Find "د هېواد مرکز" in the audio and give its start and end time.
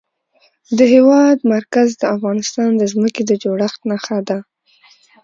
0.77-1.89